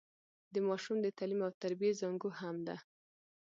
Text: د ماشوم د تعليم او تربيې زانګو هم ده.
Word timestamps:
د 0.53 0.55
ماشوم 0.67 0.97
د 1.01 1.07
تعليم 1.17 1.39
او 1.47 1.51
تربيې 1.63 1.91
زانګو 1.99 2.29
هم 2.39 2.57
ده. 2.67 2.75